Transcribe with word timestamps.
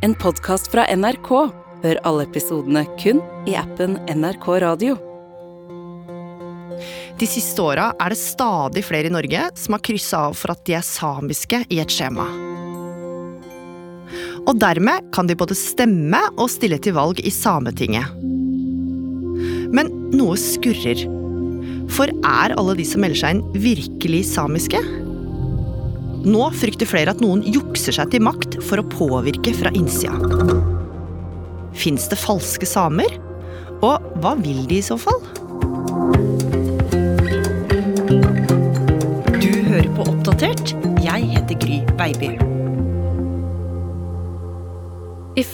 en 0.00 0.14
podkast 0.14 0.70
fra 0.72 0.86
NRK. 0.96 1.30
Hør 1.82 2.00
alle 2.08 2.24
episodene 2.26 2.84
kun 3.00 3.20
i 3.48 3.56
appen 3.58 3.98
NRK 4.08 4.46
Radio. 4.64 4.96
De 7.20 7.28
siste 7.28 7.60
åra 7.60 7.90
er 8.00 8.12
det 8.12 8.20
stadig 8.20 8.84
flere 8.86 9.10
i 9.10 9.12
Norge 9.12 9.42
som 9.60 9.76
har 9.76 9.82
kryssa 9.84 10.22
av 10.30 10.38
for 10.40 10.54
at 10.54 10.62
de 10.68 10.76
er 10.78 10.86
samiske 10.86 11.62
i 11.68 11.80
et 11.82 11.92
skjema. 11.92 12.24
Og 14.48 14.56
dermed 14.60 15.10
kan 15.14 15.28
de 15.28 15.36
både 15.36 15.56
stemme 15.58 16.20
og 16.36 16.48
stille 16.52 16.80
til 16.80 16.96
valg 16.96 17.20
i 17.20 17.32
Sametinget. 17.34 18.16
Men 19.70 19.92
noe 20.16 20.38
skurrer. 20.40 21.04
For 21.92 22.08
er 22.08 22.56
alle 22.56 22.78
de 22.78 22.86
som 22.88 23.04
melder 23.04 23.20
seg 23.20 23.36
inn, 23.36 23.44
virkelig 23.68 24.24
samiske? 24.32 24.80
Nå 26.20 26.50
frykter 26.52 26.88
flere 26.88 27.14
at 27.14 27.22
noen 27.22 27.40
jukser 27.48 27.96
seg 27.96 28.10
til 28.12 28.24
makt 28.26 28.58
for 28.68 28.82
å 28.82 28.88
påvirke 28.92 29.54
fra 29.56 29.72
innsida. 29.76 30.18
Fins 31.72 32.08
det 32.10 32.18
falske 32.20 32.68
samer? 32.68 33.14
Og 33.80 34.10
hva 34.20 34.34
vil 34.36 34.66
de 34.68 34.80
i 34.80 34.84
så 34.84 34.98
fall? 35.00 35.22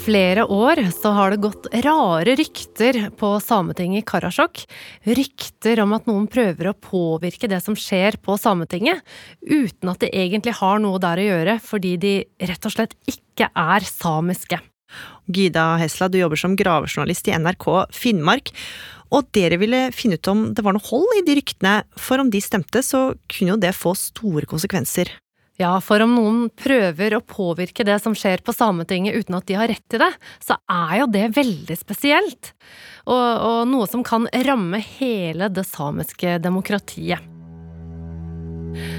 Flere 0.06 0.44
år 0.46 0.80
så 0.94 1.10
har 1.16 1.32
det 1.32 1.42
gått 1.42 1.66
rare 1.84 2.36
rykter 2.38 2.98
på 3.18 3.32
Sametinget 3.42 4.04
i 4.04 4.06
Karasjok. 4.06 4.62
Rykter 5.18 5.82
om 5.82 5.94
at 5.96 6.06
noen 6.06 6.28
prøver 6.30 6.70
å 6.70 6.76
påvirke 6.78 7.50
det 7.50 7.58
som 7.64 7.76
skjer 7.78 8.18
på 8.22 8.36
Sametinget, 8.38 9.02
uten 9.42 9.90
at 9.90 10.04
det 10.04 10.12
egentlig 10.14 10.54
har 10.60 10.78
noe 10.82 11.02
der 11.02 11.22
å 11.22 11.26
gjøre, 11.26 11.58
fordi 11.64 11.96
de 12.02 12.14
rett 12.50 12.68
og 12.68 12.76
slett 12.76 12.94
ikke 13.10 13.50
er 13.50 13.88
samiske. 13.88 14.60
Gida 15.26 15.72
Hesla, 15.80 16.08
du 16.08 16.20
jobber 16.20 16.38
som 16.38 16.54
gravejournalist 16.58 17.26
i 17.26 17.34
NRK 17.34 17.66
Finnmark. 17.94 18.54
Og 19.14 19.26
dere 19.34 19.58
ville 19.58 19.88
finne 19.94 20.18
ut 20.18 20.30
om 20.30 20.48
det 20.54 20.62
var 20.66 20.76
noe 20.76 20.86
hold 20.86 21.18
i 21.18 21.26
de 21.26 21.38
ryktene, 21.40 21.80
for 21.98 22.22
om 22.22 22.30
de 22.30 22.42
stemte, 22.42 22.82
så 22.82 23.08
kunne 23.30 23.56
jo 23.56 23.62
det 23.62 23.74
få 23.74 23.94
store 23.98 24.46
konsekvenser. 24.50 25.10
Ja, 25.56 25.78
for 25.80 26.02
om 26.04 26.12
noen 26.18 26.40
prøver 26.52 27.16
å 27.16 27.22
påvirke 27.24 27.84
det 27.88 27.96
som 28.04 28.12
skjer 28.16 28.42
på 28.44 28.52
Sametinget 28.52 29.16
uten 29.16 29.38
at 29.38 29.46
de 29.48 29.56
har 29.56 29.70
rett 29.72 29.84
til 29.88 30.02
det, 30.02 30.10
så 30.44 30.58
er 30.68 30.98
jo 31.00 31.06
det 31.14 31.30
veldig 31.36 31.76
spesielt. 31.80 32.52
Og, 33.06 33.16
og 33.16 33.62
noe 33.70 33.86
som 33.88 34.04
kan 34.04 34.28
ramme 34.44 34.82
hele 34.98 35.48
det 35.48 35.64
samiske 35.64 36.36
demokratiet. 36.44 37.32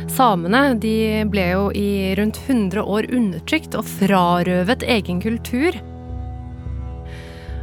Samene 0.09 0.71
de 0.81 1.27
ble 1.29 1.45
jo 1.51 1.69
i 1.77 2.15
rundt 2.17 2.39
100 2.47 2.81
år 2.81 3.11
undertrykt 3.13 3.77
og 3.77 3.85
frarøvet 3.99 4.87
egen 4.97 5.21
kultur. 5.21 5.77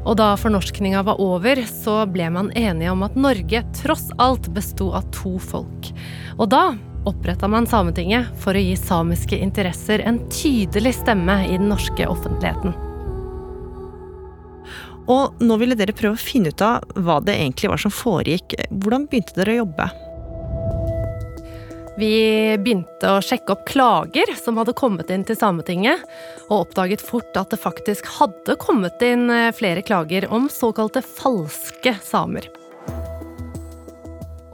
Og 0.05 0.15
da 0.21 0.35
fornorskninga 0.39 1.03
var 1.09 1.19
over, 1.19 1.65
så 1.67 2.05
ble 2.07 2.29
man 2.31 2.55
enige 2.55 2.93
om 2.95 3.03
at 3.03 3.19
Norge 3.19 3.65
tross 3.81 4.11
alt 4.23 4.53
besto 4.55 4.93
av 4.95 5.09
to 5.17 5.39
folk. 5.43 5.91
Og 6.37 6.51
da 6.53 6.69
oppretta 7.09 7.49
man 7.49 7.67
Sametinget 7.67 8.33
for 8.41 8.57
å 8.57 8.63
gi 8.63 8.75
samiske 8.79 9.39
interesser 9.39 10.05
en 10.07 10.23
tydelig 10.33 10.95
stemme 11.03 11.43
i 11.47 11.59
den 11.59 11.69
norske 11.73 12.07
offentligheten. 12.09 12.75
Og 15.13 15.45
nå 15.45 15.59
ville 15.61 15.77
dere 15.77 15.93
prøve 15.97 16.17
å 16.17 16.25
finne 16.25 16.49
ut 16.55 16.65
av 16.65 16.97
hva 16.97 17.19
det 17.21 17.37
egentlig 17.37 17.69
var 17.75 17.83
som 17.83 17.93
foregikk. 17.93 18.57
Hvordan 18.73 19.05
begynte 19.11 19.37
dere 19.37 19.53
å 19.53 19.63
jobbe? 19.65 19.89
Vi 22.01 22.15
begynte 22.59 23.13
å 23.13 23.21
sjekke 23.23 23.55
opp 23.55 23.69
klager 23.69 24.33
som 24.41 24.57
hadde 24.59 24.75
kommet 24.75 25.13
inn 25.15 25.23
til 25.29 25.39
Sametinget, 25.39 26.03
og 26.49 26.65
oppdaget 26.65 27.05
fort 27.05 27.37
at 27.39 27.53
det 27.55 27.61
faktisk 27.63 28.09
hadde 28.17 28.59
kommet 28.59 29.05
inn 29.07 29.29
flere 29.55 29.85
klager 29.87 30.27
om 30.33 30.49
såkalte 30.51 31.05
falske 31.07 31.95
samer. 32.03 32.49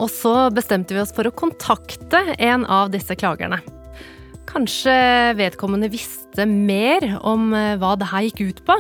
Og 0.01 0.09
så 0.09 0.33
bestemte 0.55 0.97
vi 0.97 1.03
oss 1.03 1.13
for 1.15 1.29
å 1.29 1.35
kontakte 1.37 2.23
en 2.41 2.65
av 2.65 2.91
disse 2.93 3.17
klagerne. 3.21 3.61
Kanskje 4.51 4.95
vedkommende 5.39 5.91
visste 5.93 6.47
mer 6.49 7.05
om 7.21 7.53
eh, 7.55 7.77
hva 7.79 7.95
det 8.01 8.09
her 8.11 8.27
gikk 8.27 8.41
ut 8.49 8.63
på? 8.67 8.77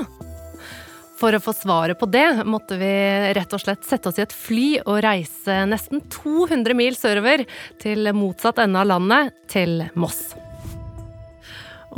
For 1.20 1.36
å 1.36 1.42
få 1.44 1.52
svaret 1.52 2.00
på 2.00 2.08
det 2.08 2.46
måtte 2.48 2.78
vi 2.80 2.90
rett 3.36 3.52
og 3.52 3.60
slett 3.60 3.84
sette 3.84 4.08
oss 4.08 4.18
i 4.18 4.24
et 4.24 4.32
fly 4.32 4.68
og 4.86 5.02
reise 5.04 5.58
nesten 5.68 6.00
200 6.08 6.76
mil 6.78 6.96
sørover 6.96 7.44
til 7.82 8.08
motsatt 8.16 8.62
ende 8.64 8.80
av 8.80 8.88
landet, 8.88 9.34
til 9.52 9.84
Moss. 10.00 10.30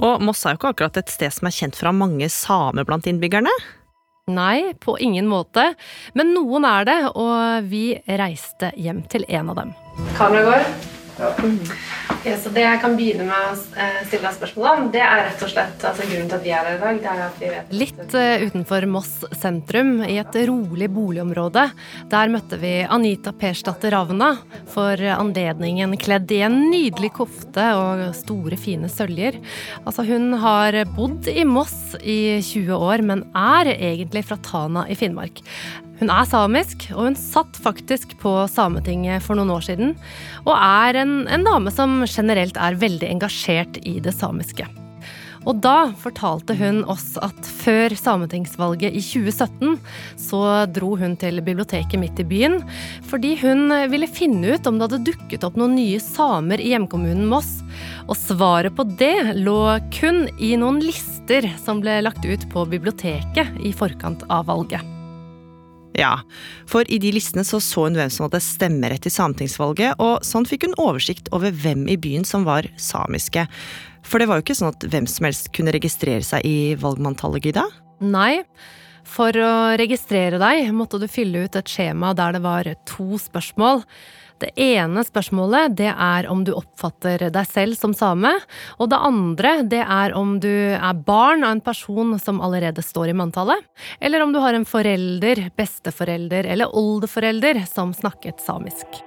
Og 0.03 0.25
Moss 0.27 0.43
er 0.43 0.57
jo 0.57 0.59
ikke 0.59 0.73
akkurat 0.75 0.99
et 0.99 1.13
sted 1.13 1.31
som 1.31 1.47
er 1.47 1.55
kjent 1.55 1.79
fra 1.79 1.95
mange 1.95 2.27
samer 2.35 2.89
blant 2.89 3.07
innbyggerne? 3.07 3.53
Nei, 4.31 4.75
på 4.79 4.95
ingen 5.03 5.27
måte. 5.27 5.73
Men 6.15 6.31
noen 6.31 6.63
er 6.69 6.87
det, 6.87 6.99
og 7.19 7.67
vi 7.67 7.99
reiste 8.07 8.71
hjem 8.79 9.03
til 9.11 9.27
en 9.27 9.51
av 9.51 9.59
dem. 9.59 9.73
Kameraet 10.15 10.47
går. 10.47 10.92
Ja. 11.19 11.35
Okay, 12.23 12.37
så 12.43 12.51
Det 12.55 12.63
jeg 12.63 12.81
kan 12.81 12.95
begynne 12.97 13.27
med 13.27 13.35
å 13.35 13.53
eh, 13.77 13.99
stille 14.07 14.25
deg 14.25 14.37
spørsmål 14.37 14.69
om, 14.71 14.85
det 14.95 15.03
er 15.05 15.25
rett 15.27 15.43
og 15.45 15.51
slett 15.51 15.85
altså 15.89 16.07
grunnen 16.07 16.31
til 16.31 16.39
at 16.39 16.45
vi 16.45 16.53
er 16.55 16.69
her 16.69 16.77
i 16.77 16.81
dag. 16.81 17.01
det 17.03 17.11
er 17.11 17.23
at 17.27 17.41
vi 17.41 17.51
vet 17.51 17.75
Litt 17.83 18.17
uh, 18.17 18.45
utenfor 18.47 18.87
Moss 18.91 19.13
sentrum, 19.41 19.93
i 20.07 20.17
et 20.23 20.39
rolig 20.49 20.89
boligområde. 20.93 21.67
Der 22.13 22.33
møtte 22.33 22.59
vi 22.63 22.73
Anita 22.85 23.35
Persdatter 23.37 23.95
Ravna 23.95 24.33
for 24.73 25.03
anledningen 25.17 25.97
kledd 26.01 26.33
i 26.33 26.43
en 26.47 26.59
nydelig 26.71 27.13
kofte 27.19 27.69
og 27.79 28.05
store, 28.17 28.57
fine 28.61 28.91
søljer. 28.93 29.41
Altså, 29.85 30.07
hun 30.09 30.33
har 30.43 30.79
bodd 30.97 31.29
i 31.31 31.45
Moss 31.49 31.97
i 32.01 32.39
20 32.41 32.73
år, 32.79 33.05
men 33.07 33.27
er 33.37 33.75
egentlig 33.75 34.25
fra 34.29 34.39
Tana 34.43 34.87
i 34.91 34.99
Finnmark. 34.99 35.43
Hun 36.03 36.11
er 36.11 36.27
samisk, 36.27 36.89
og 36.97 37.05
hun 37.07 37.15
satt 37.15 37.55
faktisk 37.63 38.17
på 38.19 38.31
Sametinget 38.51 39.23
for 39.23 39.39
noen 39.39 39.53
år 39.55 39.63
siden. 39.63 39.93
Og 40.43 40.57
er 40.57 40.97
en, 40.99 41.13
en 41.31 41.45
dame 41.47 41.71
som 41.71 42.01
generelt 42.11 42.57
er 42.59 42.75
veldig 42.81 43.07
engasjert 43.07 43.79
i 43.87 44.01
det 44.03 44.11
samiske. 44.17 44.67
Og 45.47 45.61
da 45.63 45.93
fortalte 46.03 46.57
hun 46.59 46.81
oss 46.91 47.13
at 47.23 47.47
før 47.63 47.95
sametingsvalget 47.99 48.95
i 48.99 49.03
2017 49.03 49.77
så 50.19 50.41
dro 50.75 50.93
hun 50.99 51.15
til 51.19 51.39
biblioteket 51.43 51.99
midt 51.99 52.23
i 52.23 52.27
byen 52.31 52.61
fordi 53.11 53.33
hun 53.41 53.75
ville 53.91 54.07
finne 54.07 54.55
ut 54.55 54.71
om 54.71 54.79
det 54.79 54.87
hadde 54.87 55.03
dukket 55.11 55.47
opp 55.47 55.59
noen 55.59 55.75
nye 55.79 55.99
samer 56.03 56.63
i 56.63 56.71
hjemkommunen 56.77 57.27
Moss. 57.31 57.61
Og 58.07 58.19
svaret 58.19 58.75
på 58.79 58.87
det 58.99 59.37
lå 59.39 59.61
kun 59.95 60.25
i 60.39 60.55
noen 60.59 60.83
lister 60.83 61.51
som 61.63 61.83
ble 61.83 62.01
lagt 62.07 62.27
ut 62.27 62.47
på 62.55 62.67
biblioteket 62.71 63.63
i 63.63 63.75
forkant 63.75 64.23
av 64.31 64.47
valget. 64.51 65.02
Ja, 65.99 66.15
for 66.69 66.89
i 66.89 66.99
de 67.03 67.11
listene 67.13 67.45
så, 67.45 67.61
så 67.61 67.87
hun 67.87 67.99
hvem 67.99 68.11
som 68.13 68.27
hadde 68.27 68.41
stemmerett 68.45 69.07
i 69.09 69.13
sametingsvalget, 69.13 70.01
og 70.01 70.25
sånn 70.25 70.49
fikk 70.49 70.69
hun 70.69 70.79
oversikt 70.81 71.29
over 71.37 71.53
hvem 71.53 71.85
i 71.93 71.99
byen 72.01 72.25
som 72.29 72.47
var 72.49 72.69
samiske. 72.81 73.47
For 74.07 74.19
det 74.23 74.29
var 74.31 74.41
jo 74.41 74.47
ikke 74.47 74.59
sånn 74.59 74.73
at 74.73 74.87
hvem 74.89 75.09
som 75.11 75.29
helst 75.29 75.53
kunne 75.57 75.75
registrere 75.75 76.25
seg 76.27 76.47
i 76.49 76.75
valgmanntallet, 76.81 77.45
Gyda? 77.51 77.67
Nei. 78.03 78.43
For 79.07 79.35
å 79.35 79.53
registrere 79.81 80.39
deg 80.41 80.71
måtte 80.75 81.01
du 81.03 81.09
fylle 81.11 81.45
ut 81.45 81.57
et 81.59 81.71
skjema 81.71 82.13
der 82.17 82.37
det 82.37 82.43
var 82.45 82.69
to 82.89 83.19
spørsmål. 83.21 83.83
Det 84.43 84.51
ene 84.59 85.05
spørsmålet 85.07 85.77
det 85.79 85.91
er 85.93 86.27
om 86.31 86.41
du 86.43 86.51
oppfatter 86.57 87.29
deg 87.31 87.47
selv 87.47 87.79
som 87.79 87.93
same. 87.95 88.33
Og 88.83 88.91
det 88.91 88.99
andre 88.99 89.53
det 89.63 89.85
er 89.85 90.17
om 90.19 90.35
du 90.43 90.51
er 90.75 91.05
barn 91.07 91.47
av 91.47 91.55
en 91.55 91.63
person 91.63 92.17
som 92.19 92.43
allerede 92.43 92.83
står 92.83 93.13
i 93.13 93.17
manntallet. 93.21 93.63
Eller 94.01 94.25
om 94.25 94.35
du 94.35 94.41
har 94.43 94.59
en 94.59 94.67
forelder, 94.67 95.47
besteforelder 95.55 96.51
eller 96.51 96.75
oldeforelder 96.75 97.63
som 97.71 97.95
snakket 97.95 98.43
samisk. 98.43 99.03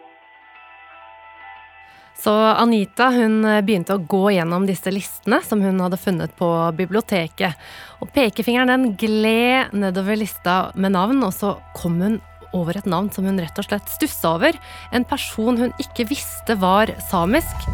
Så 2.15 2.31
Anita 2.31 3.09
hun 3.11 3.43
begynte 3.67 3.97
å 3.97 4.05
gå 4.07 4.31
gjennom 4.37 4.63
disse 4.65 4.89
listene 4.93 5.41
som 5.43 5.59
hun 5.61 5.83
hadde 5.83 5.99
funnet 5.99 6.31
på 6.39 6.47
biblioteket. 6.77 7.59
Og 7.99 8.07
pekefingeren 8.15 8.71
den 8.71 8.95
gled 8.97 9.75
nedover 9.75 10.17
lista 10.17 10.55
med 10.79 10.95
navn, 10.95 11.19
og 11.27 11.35
så 11.35 11.57
kom 11.75 11.99
hun 12.01 12.17
over 12.55 12.79
et 12.79 12.87
navn 12.89 13.11
som 13.13 13.27
hun 13.27 13.41
rett 13.41 13.59
og 13.59 13.67
slett 13.67 13.91
stussa 13.91 14.35
over. 14.37 14.57
En 14.95 15.07
person 15.07 15.59
hun 15.59 15.75
ikke 15.81 16.07
visste 16.09 16.57
var 16.61 16.93
samisk. 17.09 17.67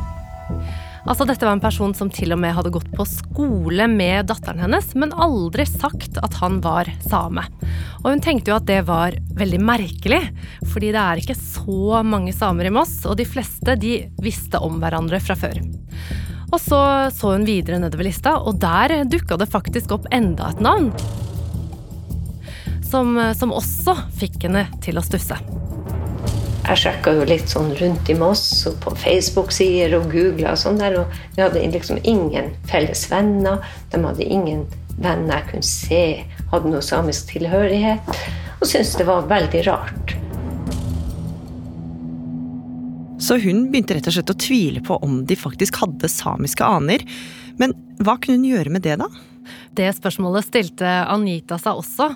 Altså, 1.01 1.25
dette 1.25 1.45
var 1.47 1.55
en 1.55 1.63
person 1.63 1.95
som 1.97 2.11
til 2.13 2.33
og 2.35 2.39
med 2.43 2.53
hadde 2.53 2.71
gått 2.73 2.89
på 2.93 3.05
skole 3.09 3.87
med 3.89 4.27
datteren 4.29 4.61
hennes, 4.61 4.91
men 4.93 5.15
aldri 5.17 5.65
sagt 5.65 6.19
at 6.21 6.37
han 6.43 6.59
var 6.61 6.89
same. 7.07 7.47
Og 8.03 8.11
hun 8.11 8.21
tenkte 8.21 8.53
jo 8.53 8.57
at 8.59 8.67
det 8.69 8.83
var 8.89 9.17
veldig 9.37 9.61
merkelig, 9.65 10.21
fordi 10.69 10.91
det 10.93 11.01
er 11.01 11.23
ikke 11.23 11.37
så 11.39 12.03
mange 12.05 12.35
samer 12.37 12.69
i 12.69 12.75
Moss, 12.75 12.99
og 13.09 13.17
de 13.17 13.25
fleste 13.25 13.77
de 13.81 13.95
visste 14.21 14.61
om 14.61 14.77
hverandre 14.83 15.21
fra 15.23 15.37
før. 15.39 15.57
Og 16.51 16.59
så 16.59 16.83
så 17.15 17.33
hun 17.33 17.47
videre 17.47 17.79
nedover 17.81 18.05
lista, 18.05 18.37
og 18.37 18.61
der 18.61 19.01
dukka 19.09 19.39
det 19.41 19.49
faktisk 19.49 19.95
opp 19.97 20.09
enda 20.13 20.51
et 20.51 20.61
navn 20.61 20.91
som, 22.91 23.17
eh, 23.17 23.33
som 23.33 23.53
også 23.55 23.95
fikk 24.19 24.45
henne 24.47 24.67
til 24.83 24.99
å 24.99 25.05
stusse. 25.05 25.39
Jeg 26.61 26.77
sjekka 26.77 27.15
jo 27.17 27.25
litt 27.27 27.49
sånn 27.51 27.71
rundt 27.79 28.09
i 28.11 28.15
Moss 28.15 28.45
og 28.69 28.77
på 28.83 28.93
Facebook-sider 29.01 29.95
og 29.97 30.11
googla 30.13 30.53
og 30.53 30.61
sånn 30.61 30.77
der, 30.79 30.99
og 31.01 31.15
vi 31.35 31.41
hadde 31.43 31.63
liksom 31.73 31.99
ingen 32.03 32.53
felles 32.69 33.07
venner. 33.11 33.65
De 33.91 33.99
hadde 34.03 34.27
ingen 34.27 34.67
venner 35.01 35.39
jeg 35.39 35.49
kunne 35.49 35.67
se 35.67 36.03
hadde 36.51 36.71
noe 36.71 36.83
samisk 36.85 37.31
tilhørighet, 37.31 38.11
og 38.59 38.67
syntes 38.67 38.93
det 38.99 39.07
var 39.09 39.27
veldig 39.31 39.63
rart. 39.67 40.15
Så 43.21 43.37
hun 43.41 43.67
begynte 43.71 43.95
rett 43.97 44.07
og 44.09 44.15
slett 44.15 44.33
å 44.33 44.39
tvile 44.41 44.81
på 44.85 44.97
om 45.05 45.21
de 45.29 45.37
faktisk 45.37 45.77
hadde 45.83 46.09
samiske 46.09 46.65
aner. 46.65 47.03
Men 47.61 47.75
hva 48.01 48.17
kunne 48.21 48.39
hun 48.39 48.49
gjøre 48.49 48.73
med 48.73 48.85
det, 48.85 48.97
da? 49.01 49.09
Det 49.77 49.87
spørsmålet 49.95 50.49
stilte 50.49 50.89
Anita 51.07 51.57
seg 51.61 51.79
også, 51.79 52.09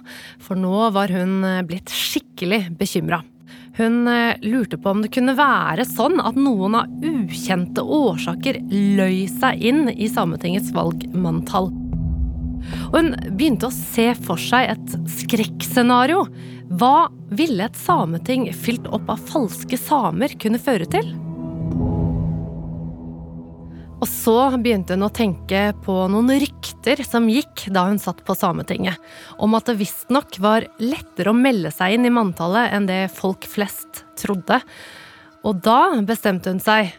for 0.44 0.60
nå 0.60 0.90
var 0.96 1.14
hun 1.16 1.40
blitt 1.70 1.94
skikkelig 1.94 2.66
bekymra. 2.76 3.22
Hun 3.78 4.08
eh, 4.08 4.36
lurte 4.42 4.78
på 4.78 4.90
om 4.90 5.02
det 5.04 5.12
kunne 5.16 5.36
være 5.36 5.84
sånn 5.88 6.22
at 6.24 6.38
noen 6.40 6.78
av 6.80 6.92
ukjente 7.04 7.84
årsaker 7.84 8.62
løy 8.72 9.26
seg 9.32 9.66
inn 9.72 9.90
i 9.92 10.08
Sametingets 10.12 10.72
valgmanntall. 10.76 11.74
Og 12.88 12.96
hun 12.96 13.12
begynte 13.36 13.68
å 13.68 13.76
se 13.76 14.14
for 14.24 14.42
seg 14.42 14.72
et 14.72 14.96
skrekkscenario. 15.18 16.24
Hva 16.80 17.10
ville 17.36 17.68
et 17.68 17.78
sameting 17.78 18.48
fylt 18.56 18.88
opp 18.96 19.12
av 19.12 19.28
falske 19.28 19.78
samer 19.80 20.34
kunne 20.42 20.62
føre 20.62 20.88
til? 20.90 21.12
Og 24.06 24.10
så 24.12 24.38
begynte 24.62 24.94
hun 24.94 25.08
å 25.08 25.10
tenke 25.10 25.72
på 25.82 25.94
noen 26.14 26.36
rykter 26.38 27.00
som 27.02 27.26
gikk 27.26 27.64
da 27.74 27.88
hun 27.88 27.98
satt 27.98 28.20
på 28.28 28.36
Sametinget, 28.38 29.00
om 29.42 29.58
at 29.58 29.66
det 29.66 29.80
visstnok 29.80 30.38
var 30.46 30.68
lettere 30.78 31.34
å 31.34 31.38
melde 31.38 31.72
seg 31.74 31.96
inn 31.96 32.06
i 32.06 32.14
manntallet 32.14 32.76
enn 32.78 32.86
det 32.86 33.00
folk 33.16 33.50
flest 33.50 34.04
trodde. 34.22 34.60
Og 35.42 35.58
da 35.66 35.98
bestemte 36.06 36.54
hun 36.54 36.62
seg. 36.62 36.94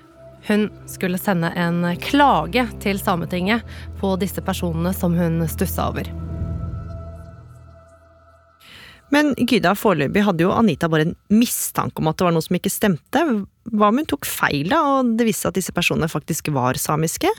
Hun 0.50 0.67
skulle 0.91 1.19
sende 1.19 1.53
en 1.55 1.87
klage 2.03 2.67
til 2.82 2.99
Sametinget 2.99 3.62
på 4.03 4.17
disse 4.19 4.43
personene 4.43 4.91
som 4.94 5.14
hun 5.14 5.44
stussa 5.50 5.93
over. 5.93 6.11
Men 9.14 9.35
Gyda, 9.38 9.75
foreløpig 9.79 10.25
hadde 10.26 10.47
jo 10.47 10.55
Anita 10.55 10.88
bare 10.91 11.08
en 11.08 11.17
mistanke 11.31 12.03
om 12.03 12.11
at 12.11 12.19
det 12.19 12.26
var 12.26 12.35
noe 12.35 12.44
som 12.44 12.58
ikke 12.58 12.73
stemte. 12.73 13.23
Hva 13.70 13.91
om 13.93 14.00
hun 14.00 14.08
tok 14.08 14.26
feil, 14.26 14.73
da, 14.73 14.81
og 14.97 15.12
det 15.19 15.29
viste 15.29 15.50
at 15.50 15.58
disse 15.58 15.75
personene 15.75 16.11
faktisk 16.11 16.50
var 16.55 16.79
samiske? 16.81 17.31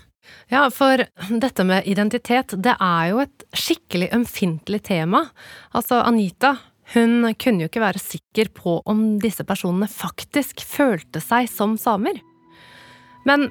Ja, 0.52 0.66
for 0.72 1.04
dette 1.44 1.64
med 1.68 1.88
identitet, 1.88 2.56
det 2.64 2.76
er 2.84 3.12
jo 3.12 3.22
et 3.24 3.46
skikkelig 3.56 4.10
ømfintlig 4.16 4.82
tema. 4.88 5.26
Altså, 5.76 6.02
Anita, 6.04 6.56
hun 6.96 7.28
kunne 7.40 7.66
jo 7.66 7.70
ikke 7.72 7.84
være 7.84 8.02
sikker 8.02 8.52
på 8.56 8.80
om 8.88 9.06
disse 9.24 9.44
personene 9.48 9.90
faktisk 9.92 10.64
følte 10.64 11.24
seg 11.24 11.50
som 11.52 11.76
samer. 11.80 12.20
Men 13.28 13.50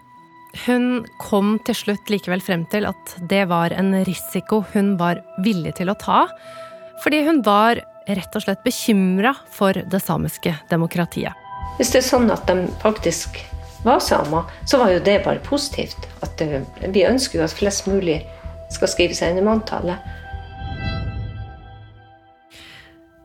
hun 0.65 1.05
kom 1.21 1.59
til 1.69 1.77
slutt 1.77 2.09
likevel 2.13 2.41
frem 2.41 2.65
til 2.73 2.89
at 2.89 3.17
det 3.29 3.45
var 3.51 3.75
en 3.77 3.93
risiko 4.09 4.63
hun 4.73 4.95
var 5.01 5.21
villig 5.45 5.75
til 5.77 5.93
å 5.93 5.99
ta, 6.01 6.25
fordi 7.05 7.27
hun 7.27 7.43
var 7.45 7.83
rett 8.07 8.39
og 8.39 8.45
slett 8.45 8.63
bekymra 8.65 9.35
for 9.53 9.75
det 9.75 10.01
samiske 10.05 10.55
demokratiet. 10.71 11.35
Hvis 11.77 11.93
det 11.93 12.01
er 12.01 12.09
sånn 12.09 12.31
at 12.33 12.47
de 12.49 12.69
faktisk 12.83 13.41
var 13.85 14.01
samer, 14.01 14.47
så 14.67 14.79
var 14.81 14.95
jo 14.95 15.03
det 15.05 15.21
bare 15.25 15.43
positivt. 15.45 16.09
At 16.25 16.41
vi 16.41 17.07
ønsker 17.07 17.41
jo 17.41 17.45
at 17.47 17.55
flest 17.55 17.87
mulig 17.91 18.23
skal 18.75 18.91
skrive 18.91 19.17
seg 19.17 19.35
inn 19.35 19.43
i 19.43 19.47
manntallet. 19.47 20.01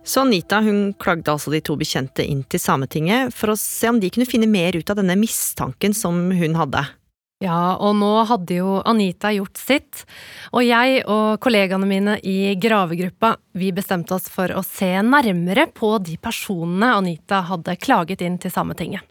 Så 0.03 0.25
Anita 0.25 0.59
hun 0.65 0.93
klagde 0.99 1.31
altså 1.31 1.53
de 1.53 1.61
to 1.63 1.77
bekjente 1.79 2.25
inn 2.25 2.41
til 2.49 2.59
Sametinget 2.59 3.31
for 3.37 3.53
å 3.53 3.59
se 3.59 3.87
om 3.89 3.99
de 4.01 4.09
kunne 4.11 4.27
finne 4.27 4.49
mer 4.49 4.75
ut 4.75 4.89
av 4.89 4.97
denne 4.99 5.15
mistanken 5.15 5.95
som 5.95 6.17
hun 6.35 6.57
hadde. 6.57 6.83
Ja, 7.41 7.73
og 7.81 7.95
nå 7.97 8.09
hadde 8.29 8.59
jo 8.59 8.75
Anita 8.85 9.31
gjort 9.33 9.57
sitt, 9.57 10.03
og 10.53 10.61
jeg 10.61 11.01
og 11.09 11.39
kollegaene 11.41 11.87
mine 11.89 12.17
i 12.21 12.53
gravegruppa, 12.61 13.33
vi 13.57 13.71
bestemte 13.73 14.13
oss 14.13 14.29
for 14.29 14.53
å 14.53 14.61
se 14.65 14.91
nærmere 15.01 15.65
på 15.73 15.95
de 16.05 16.19
personene 16.21 16.93
Anita 16.99 17.41
hadde 17.49 17.79
klaget 17.81 18.21
inn 18.21 18.37
til 18.41 18.53
Sametinget. 18.53 19.01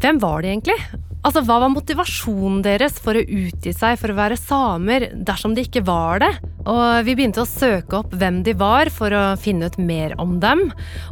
Hvem 0.00 0.20
var 0.22 0.40
de 0.44 0.54
egentlig? 0.54 0.80
Altså, 1.26 1.42
Hva 1.42 1.56
var 1.58 1.72
motivasjonen 1.72 2.60
deres 2.62 3.00
for 3.02 3.18
å 3.18 3.24
utgi 3.24 3.72
seg 3.74 3.96
for 3.98 4.12
å 4.12 4.18
være 4.18 4.38
samer 4.38 5.08
dersom 5.26 5.56
de 5.56 5.64
ikke 5.66 5.82
var 5.86 6.22
det? 6.22 6.28
Og 6.70 7.02
Vi 7.06 7.16
begynte 7.18 7.42
å 7.42 7.48
søke 7.50 7.98
opp 7.98 8.14
hvem 8.14 8.44
de 8.46 8.54
var 8.58 8.90
for 8.94 9.10
å 9.10 9.24
finne 9.40 9.66
ut 9.66 9.78
mer 9.82 10.14
om 10.22 10.36
dem. 10.42 10.68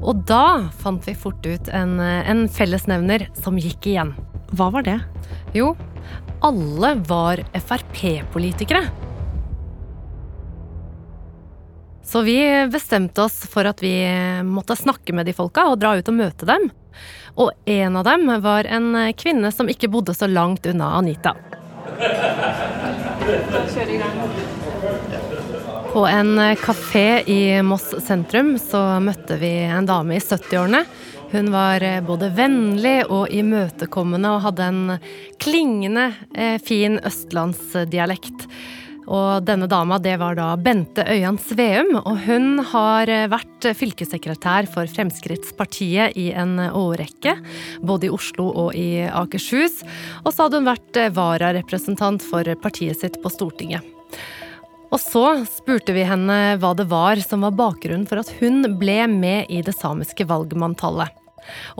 Og 0.06 0.22
da 0.28 0.70
fant 0.82 1.02
vi 1.08 1.16
fort 1.18 1.42
ut 1.42 1.70
en, 1.74 1.98
en 1.98 2.46
fellesnevner 2.46 3.26
som 3.42 3.58
gikk 3.58 3.90
igjen. 3.90 4.14
Hva 4.54 4.70
var 4.70 4.86
det? 4.86 5.00
Jo, 5.56 5.72
alle 6.46 6.94
var 7.08 7.42
Frp-politikere. 7.58 8.86
Så 12.14 12.22
vi 12.22 12.66
bestemte 12.70 13.24
oss 13.24 13.40
for 13.50 13.66
at 13.66 13.80
vi 13.82 13.96
måtte 14.46 14.76
snakke 14.78 15.10
med 15.10 15.26
de 15.26 15.32
folka 15.34 15.64
og 15.66 15.80
dra 15.82 15.96
ut 15.98 16.10
og 16.12 16.14
møte 16.14 16.46
dem. 16.46 16.68
Og 17.34 17.50
en 17.66 17.96
av 17.98 18.04
dem 18.06 18.30
var 18.44 18.68
en 18.70 18.92
kvinne 19.18 19.50
som 19.50 19.66
ikke 19.66 19.90
bodde 19.90 20.14
så 20.14 20.28
langt 20.30 20.68
unna 20.70 20.92
Anita. 20.94 21.32
På 25.90 26.04
en 26.06 26.38
kafé 26.62 27.08
i 27.26 27.40
Moss 27.66 27.90
sentrum 28.06 28.54
så 28.62 28.84
møtte 29.02 29.40
vi 29.42 29.50
en 29.66 29.90
dame 29.90 30.14
i 30.14 30.22
70-årene 30.22 30.84
hun 31.34 31.50
var 31.50 31.82
både 32.06 32.28
vennlig 32.30 33.08
og 33.10 33.26
imøtekommende 33.34 34.36
og 34.36 34.44
hadde 34.44 34.70
en 34.70 34.82
klingende 35.42 36.04
eh, 36.30 36.60
fin 36.62 37.00
østlandsdialekt. 37.02 38.44
Og 39.04 39.44
denne 39.44 39.68
dama, 39.70 39.98
det 40.00 40.16
var 40.20 40.38
da 40.38 40.50
Bente 40.56 41.04
Øyan 41.04 41.38
Sveum, 41.42 41.94
og 42.00 42.20
hun 42.24 42.62
har 42.72 43.10
eh, 43.12 43.26
vært 43.32 43.68
fylkessekretær 43.76 44.68
for 44.72 44.88
Fremskrittspartiet 44.90 46.16
i 46.20 46.30
en 46.32 46.56
årrekke, 46.70 47.36
både 47.84 48.08
i 48.08 48.12
Oslo 48.14 48.48
og 48.66 48.78
i 48.78 49.04
Akershus. 49.08 49.82
Og 50.24 50.32
så 50.32 50.46
hadde 50.46 50.62
hun 50.62 50.70
vært 50.70 51.02
vararepresentant 51.16 52.24
for 52.24 52.48
partiet 52.62 53.00
sitt 53.02 53.20
på 53.22 53.32
Stortinget. 53.32 53.84
Og 54.94 55.00
så 55.02 55.24
spurte 55.50 55.94
vi 55.96 56.04
henne 56.06 56.54
hva 56.62 56.70
det 56.78 56.86
var 56.90 57.18
som 57.24 57.42
var 57.42 57.56
bakgrunnen 57.58 58.06
for 58.06 58.22
at 58.22 58.30
hun 58.38 58.62
ble 58.78 59.00
med 59.10 59.50
i 59.50 59.58
det 59.66 59.74
samiske 59.74 60.28
valgmanntallet. 60.30 61.23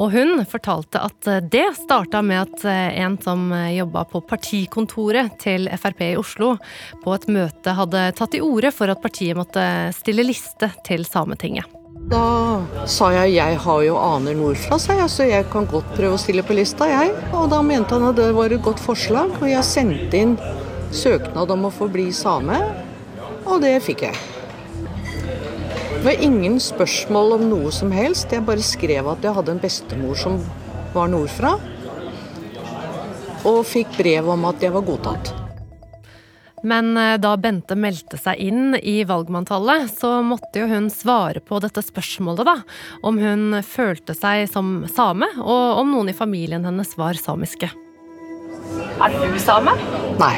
Og 0.00 0.12
hun 0.14 0.42
fortalte 0.48 1.02
at 1.04 1.30
eh, 1.30 1.42
det 1.42 1.66
starta 1.78 2.22
med 2.24 2.42
at 2.42 2.66
eh, 2.68 3.00
en 3.04 3.16
som 3.22 3.46
eh, 3.52 3.76
jobba 3.78 4.04
på 4.10 4.22
partikontoret 4.28 5.38
til 5.42 5.68
Frp 5.80 6.02
i 6.06 6.16
Oslo, 6.20 6.54
på 7.04 7.14
et 7.14 7.28
møte 7.32 7.76
hadde 7.76 8.10
tatt 8.18 8.34
til 8.34 8.44
orde 8.46 8.72
for 8.74 8.92
at 8.92 9.02
partiet 9.02 9.38
måtte 9.38 9.64
stille 9.96 10.26
liste 10.26 10.70
til 10.86 11.06
Sametinget. 11.08 11.80
Da 12.10 12.60
sa 12.90 13.08
jeg 13.14 13.36
jeg 13.38 13.58
har 13.64 13.82
jo 13.86 13.94
aner 13.96 14.36
nordfra, 14.36 14.76
sa 14.82 14.96
jeg, 14.98 15.08
så 15.08 15.28
jeg 15.28 15.46
kan 15.52 15.68
godt 15.70 15.94
prøve 15.96 16.18
å 16.18 16.20
stille 16.20 16.44
på 16.44 16.56
lista, 16.58 16.88
jeg. 16.90 17.14
Og 17.32 17.48
da 17.52 17.62
mente 17.64 17.96
han 17.96 18.10
at 18.10 18.18
det 18.18 18.28
var 18.36 18.52
et 18.52 18.64
godt 18.64 18.82
forslag, 18.82 19.32
og 19.40 19.48
jeg 19.48 19.64
sendte 19.64 20.20
inn 20.20 20.36
søknad 20.94 21.54
om 21.54 21.68
å 21.70 21.74
få 21.74 21.88
bli 21.92 22.10
same, 22.14 22.60
og 23.44 23.60
det 23.64 23.78
fikk 23.86 24.08
jeg. 24.10 24.33
Det 26.04 26.10
var 26.10 26.22
ingen 26.22 26.58
spørsmål 26.60 27.30
om 27.32 27.42
noe 27.48 27.70
som 27.72 27.88
helst. 27.88 28.28
Jeg 28.28 28.44
bare 28.44 28.60
skrev 28.60 29.06
at 29.08 29.22
jeg 29.24 29.32
hadde 29.38 29.54
en 29.54 29.60
bestemor 29.62 30.18
som 30.20 30.34
var 30.92 31.06
nordfra. 31.08 31.54
Og 33.48 33.62
fikk 33.64 33.94
brev 33.96 34.28
om 34.34 34.44
at 34.44 34.60
jeg 34.60 34.74
var 34.74 34.84
godtatt. 34.84 35.30
Men 36.60 36.90
eh, 37.00 37.14
da 37.16 37.30
Bente 37.40 37.72
meldte 37.80 38.20
seg 38.20 38.36
inn 38.36 38.76
i 38.82 38.98
valgmanntallet, 39.08 39.94
så 39.96 40.18
måtte 40.20 40.60
jo 40.60 40.68
hun 40.74 40.90
svare 40.92 41.40
på 41.40 41.62
dette 41.64 41.80
spørsmålet, 41.80 42.44
da. 42.52 42.58
Om 43.00 43.22
hun 43.24 43.62
følte 43.64 44.12
seg 44.12 44.44
som 44.52 44.84
same, 44.92 45.30
og 45.40 45.80
om 45.80 45.96
noen 45.96 46.12
i 46.12 46.16
familien 46.20 46.68
hennes 46.68 46.92
var 47.00 47.16
samiske. 47.16 47.72
Er 49.00 49.18
du 49.24 49.40
same? 49.40 49.72
Nei. 50.20 50.36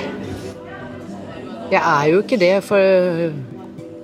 Jeg 1.75 1.83
er 1.83 2.09
jo 2.15 2.23
ikke 2.23 2.39
det, 2.39 2.55
for 2.71 3.56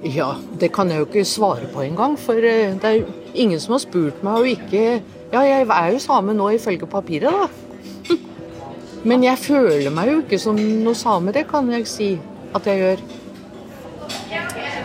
ja, 0.02 0.34
det 0.58 0.72
kan 0.74 0.90
jeg 0.90 0.98
jo 0.98 1.06
ikke 1.06 1.24
svare 1.28 1.68
på 1.70 1.84
engang. 1.84 2.16
For 2.18 2.38
eh, 2.42 2.74
det 2.82 2.90
er 2.90 3.02
ingen 3.34 3.60
som 3.62 3.76
har 3.76 3.82
spurt 3.84 4.22
meg 4.26 4.40
og 4.40 4.54
ikke 4.56 5.02
Ja, 5.32 5.40
jeg 5.48 5.64
er 5.64 5.92
jo 5.94 6.00
same 6.02 6.34
nå 6.36 6.50
ifølge 6.52 6.84
papiret, 6.86 7.32
da. 7.32 8.16
Men 9.08 9.22
jeg 9.24 9.40
føler 9.40 9.88
meg 9.94 10.10
jo 10.10 10.18
ikke 10.20 10.38
som 10.42 10.58
noe 10.58 10.92
same, 10.98 11.32
det 11.32 11.46
kan 11.48 11.70
jeg 11.72 11.86
si 11.88 12.08
at 12.52 12.68
jeg 12.68 12.82
gjør. 12.82 13.04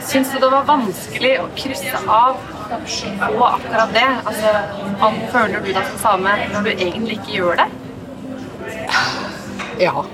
Syns 0.07 0.31
du 0.31 0.37
det 0.39 0.51
var 0.53 0.63
vanskelig 0.69 1.33
å 1.43 1.49
krysse 1.57 1.99
av 2.07 2.39
på 2.69 3.49
akkurat 3.49 3.91
det? 3.91 4.07
Altså, 4.23 4.53
Føler 5.33 5.59
du 5.59 5.67
deg 5.73 5.83
som 5.89 5.99
same 6.05 6.37
når 6.53 6.63
du 6.63 6.71
egentlig 6.77 7.19
ikke 7.19 7.35
gjør 7.41 7.59
det? 7.59 7.67
Ja. 9.83 10.05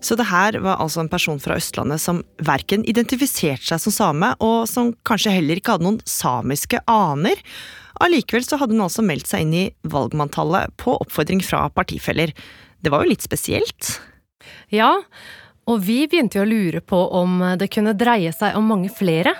Så 0.00 0.14
det 0.18 0.28
her 0.30 0.58
var 0.62 0.78
altså 0.78 1.02
en 1.02 1.10
person 1.10 1.40
fra 1.42 1.56
Østlandet 1.58 2.02
som 2.02 2.22
verken 2.46 2.84
identifiserte 2.86 3.66
seg 3.66 3.82
som 3.82 3.94
same, 3.94 4.30
og 4.38 4.68
som 4.70 4.92
kanskje 5.08 5.34
heller 5.34 5.58
ikke 5.58 5.74
hadde 5.74 5.88
noen 5.88 6.00
samiske 6.06 6.80
aner. 6.90 7.40
Allikevel 8.02 8.46
så 8.46 8.60
hadde 8.60 8.76
hun 8.76 8.86
altså 8.86 9.02
meldt 9.02 9.30
seg 9.30 9.46
inn 9.46 9.56
i 9.58 9.66
valgmanntallet 9.90 10.76
på 10.78 10.94
oppfordring 11.02 11.42
fra 11.42 11.66
partifeller. 11.74 12.30
Det 12.78 12.94
var 12.94 13.02
jo 13.02 13.10
litt 13.10 13.26
spesielt? 13.26 13.96
Ja, 14.70 14.92
og 15.68 15.82
vi 15.84 16.04
begynte 16.06 16.38
jo 16.38 16.46
å 16.46 16.48
lure 16.48 16.80
på 16.80 17.00
om 17.18 17.42
det 17.58 17.70
kunne 17.74 17.96
dreie 17.98 18.30
seg 18.32 18.56
om 18.56 18.70
mange 18.70 18.92
flere. 18.94 19.34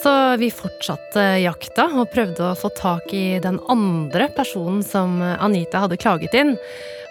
Så 0.00 0.12
vi 0.40 0.48
fortsatte 0.48 1.22
jakta 1.42 1.84
og 2.00 2.08
prøvde 2.14 2.46
å 2.46 2.56
få 2.56 2.70
tak 2.72 3.10
i 3.12 3.36
den 3.42 3.58
andre 3.68 4.30
personen 4.32 4.80
som 4.86 5.18
Anita 5.20 5.82
hadde 5.82 5.98
klaget 6.00 6.36
inn. 6.40 6.54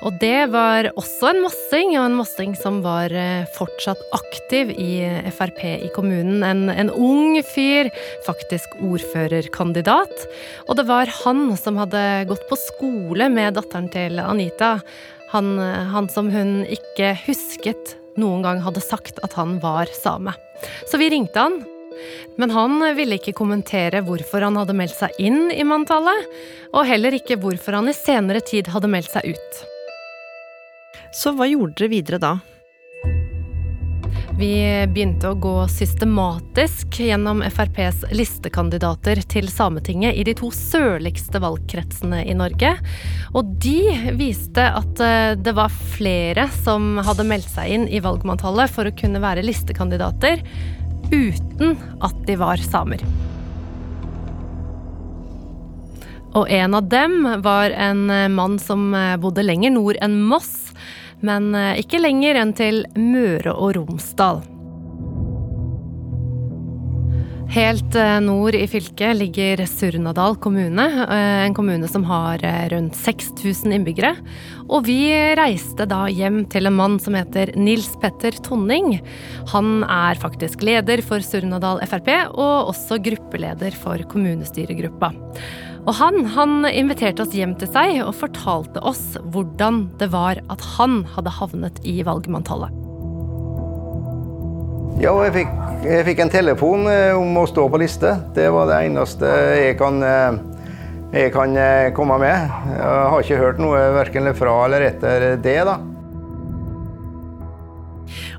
Og 0.07 0.15
det 0.21 0.47
var 0.49 0.87
også 0.97 1.29
en 1.29 1.41
mossing, 1.43 1.93
og 1.99 2.07
en 2.07 2.17
mossing 2.17 2.55
som 2.57 2.79
var 2.81 3.13
eh, 3.13 3.45
fortsatt 3.57 4.01
aktiv 4.15 4.71
i 4.73 5.03
Frp 5.35 5.61
i 5.69 5.91
kommunen. 5.93 6.41
En, 6.41 6.65
en 6.71 6.89
ung 6.89 7.37
fyr, 7.45 7.91
faktisk 8.25 8.79
ordførerkandidat. 8.79 10.27
Og 10.65 10.79
det 10.79 10.87
var 10.89 11.13
han 11.21 11.51
som 11.61 11.77
hadde 11.77 12.03
gått 12.31 12.47
på 12.49 12.57
skole 12.57 13.29
med 13.29 13.59
datteren 13.59 13.91
til 13.93 14.17
Anita. 14.23 14.77
Han, 15.35 15.59
han 15.93 16.09
som 16.09 16.31
hun 16.33 16.63
ikke 16.65 17.13
husket 17.27 17.99
noen 18.17 18.41
gang 18.47 18.63
hadde 18.65 18.81
sagt 18.81 19.21
at 19.21 19.35
han 19.37 19.59
var 19.61 19.91
same. 19.93 20.33
Så 20.89 20.97
vi 20.97 21.11
ringte 21.13 21.43
han 21.43 21.61
men 22.37 22.53
han 22.53 22.77
ville 22.95 23.17
ikke 23.17 23.35
kommentere 23.37 24.03
hvorfor 24.05 24.45
han 24.45 24.59
hadde 24.59 24.77
meldt 24.77 24.97
seg 24.99 25.17
inn 25.19 25.49
i 25.51 25.65
manntallet, 25.67 26.29
og 26.73 26.87
heller 26.87 27.17
ikke 27.17 27.39
hvorfor 27.41 27.79
han 27.79 27.89
i 27.89 27.97
senere 27.97 28.43
tid 28.45 28.69
hadde 28.73 28.91
meldt 28.91 29.11
seg 29.15 29.33
ut. 29.33 29.65
Så 31.15 31.33
hva 31.33 31.49
gjorde 31.49 31.79
dere 31.79 31.93
videre 31.95 32.21
da? 32.21 32.37
Vi 34.39 34.55
begynte 34.87 35.33
å 35.33 35.35
gå 35.35 35.65
systematisk 35.67 37.01
gjennom 37.03 37.41
FrPs 37.43 38.05
listekandidater 38.15 39.19
til 39.27 39.49
Sametinget 39.51 40.15
i 40.15 40.23
de 40.23 40.31
to 40.39 40.47
sørligste 40.55 41.41
valgkretsene 41.43 42.21
i 42.23 42.37
Norge. 42.39 42.71
Og 43.35 43.49
de 43.59 44.13
viste 44.15 44.63
at 44.63 45.03
eh, 45.03 45.33
det 45.35 45.51
var 45.57 45.75
flere 45.97 46.47
som 46.61 47.01
hadde 47.03 47.27
meldt 47.27 47.51
seg 47.51 47.73
inn 47.75 47.89
i 47.91 47.99
valgmanntallet 48.05 48.71
for 48.71 48.87
å 48.87 48.95
kunne 48.95 49.19
være 49.19 49.43
listekandidater, 49.43 50.39
uten 51.11 51.75
at 52.05 52.15
de 52.27 52.37
var 52.39 52.61
samer. 52.63 53.03
Og 56.37 56.45
en 56.53 56.75
av 56.77 56.85
dem 56.91 57.23
var 57.41 57.73
en 57.73 58.09
eh, 58.13 58.27
mann 58.29 58.59
som 58.61 58.93
eh, 58.93 59.17
bodde 59.17 59.43
lenger 59.43 59.73
nord 59.73 59.97
enn 60.03 60.19
Moss, 60.29 60.69
men 61.25 61.55
eh, 61.57 61.79
ikke 61.81 62.01
lenger 62.03 62.37
enn 62.37 62.53
til 62.57 62.83
Møre 62.95 63.55
og 63.55 63.73
Romsdal. 63.79 64.43
Helt 67.49 67.95
nord 68.21 68.53
i 68.53 68.67
fylket 68.69 69.17
ligger 69.17 69.63
Surnadal 69.65 70.35
kommune, 70.37 70.83
en 71.09 71.55
kommune 71.57 71.87
som 71.89 72.03
har 72.05 72.43
rundt 72.69 72.93
6000 72.93 73.73
innbyggere. 73.73 74.11
Og 74.69 74.85
vi 74.85 75.09
reiste 75.33 75.87
da 75.89 76.03
hjem 76.13 76.43
til 76.53 76.69
en 76.69 76.77
mann 76.77 76.99
som 77.01 77.17
heter 77.17 77.49
Nils 77.57 77.89
Petter 78.03 78.37
Tonning. 78.45 78.99
Han 79.49 79.81
er 79.81 80.19
faktisk 80.21 80.61
leder 80.61 81.01
for 81.01 81.25
Surnadal 81.25 81.81
Frp, 81.89 82.11
og 82.29 82.69
også 82.75 82.99
gruppeleder 83.09 83.73
for 83.81 84.05
kommunestyregruppa. 84.11 85.09
Og 85.87 85.95
han, 85.97 86.21
han 86.35 86.69
inviterte 86.69 87.25
oss 87.25 87.33
hjem 87.33 87.57
til 87.57 87.71
seg 87.73 88.03
og 88.03 88.13
fortalte 88.19 88.83
oss 88.85 89.17
hvordan 89.33 89.87
det 89.97 90.11
var 90.13 90.43
at 90.53 90.69
han 90.75 91.01
hadde 91.15 91.33
havnet 91.39 91.81
i 91.81 91.97
valgmanntallet. 92.05 92.88
Ja, 94.99 95.13
jeg 95.23 95.31
fikk, 95.31 95.51
jeg 95.87 96.05
fikk, 96.09 96.19
en 96.25 96.31
telefon 96.33 96.81
eh, 96.91 97.13
om 97.15 97.37
å 97.39 97.45
stå 97.47 97.69
på 97.71 97.79
liste. 97.79 98.09
Det 98.35 98.49
var 98.51 98.67
det 98.67 98.81
eneste 98.89 99.29
jeg 99.55 99.77
kan, 99.79 100.01
eh, 100.03 100.39
jeg 101.13 101.31
kan 101.31 101.55
eh, 101.55 101.91
komme 101.95 102.17
med. 102.19 102.49
Jeg 102.73 103.05
har 103.13 103.23
ikke 103.23 103.37
hørt 103.39 103.61
noe 103.63 103.79
verken 103.95 104.27
fra 104.35 104.57
eller 104.65 104.89
etter 104.89 105.23
det, 105.39 105.55
da. 105.69 105.77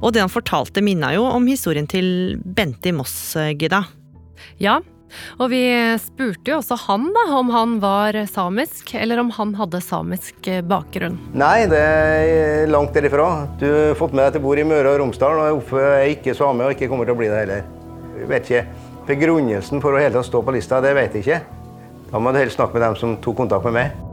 Og 0.04 0.12
det 0.12 0.20
han 0.20 0.32
fortalte, 0.32 0.84
minna 0.84 1.14
jo 1.16 1.24
om 1.30 1.48
historien 1.48 1.88
til 1.88 2.36
Bente 2.44 2.92
i 2.92 2.96
Moss, 2.96 3.16
Gida. 3.56 3.86
Ja, 4.60 4.82
og 5.38 5.50
vi 5.52 5.62
spurte 6.02 6.52
jo 6.52 6.58
også 6.60 6.78
han 6.86 7.08
da, 7.14 7.24
om 7.38 7.52
han 7.54 7.76
var 7.82 8.18
samisk, 8.30 8.94
eller 8.94 9.22
om 9.22 9.32
han 9.36 9.54
hadde 9.58 9.82
samisk 9.84 10.50
bakgrunn. 10.68 11.18
Nei, 11.38 11.66
det 11.70 11.80
er 11.80 12.70
langt 12.70 12.94
derifra. 12.96 13.30
Du 13.60 13.66
har 13.68 13.96
fått 13.98 14.14
med 14.14 14.24
deg 14.24 14.32
at 14.32 14.40
jeg 14.40 14.44
bor 14.44 14.60
i 14.60 14.66
Møre 14.66 14.94
og 14.94 15.00
Romsdal, 15.04 15.40
og 15.56 15.74
jeg 15.74 15.96
er 15.96 16.12
ikke 16.16 16.36
same 16.38 16.66
og 16.66 16.76
ikke 16.76 16.90
kommer 16.90 17.08
til 17.08 17.16
å 17.16 17.20
bli 17.20 17.30
det 17.30 17.42
heller. 17.44 17.66
Jeg 18.20 18.30
vet 18.30 18.50
ikke. 18.50 18.66
Begrunnelsen 19.10 19.82
for 19.82 19.96
å 19.96 20.02
hele 20.02 20.14
tatt 20.14 20.28
stå 20.28 20.42
på 20.44 20.54
lista, 20.54 20.82
det 20.84 20.94
vet 20.98 21.16
jeg 21.16 21.24
ikke. 21.24 21.40
Da 22.10 22.20
må 22.22 22.32
du 22.34 22.40
helst 22.42 22.58
snakke 22.58 22.76
med 22.76 22.88
dem 22.88 22.96
som 23.00 23.18
tok 23.22 23.42
kontakt 23.44 23.66
med 23.68 23.76
meg. 23.78 24.09